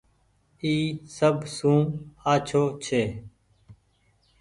[0.61, 0.73] اي
[1.17, 1.79] سب سون
[2.31, 3.01] آڇو ڇي۔